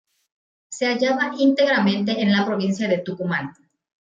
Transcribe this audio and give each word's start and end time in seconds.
Se 0.69 0.87
hallaba 0.87 1.31
íntegramente 1.37 2.19
en 2.23 2.31
la 2.35 2.43
provincia 2.43 2.87
de 2.87 2.97
Tucumán. 3.03 3.51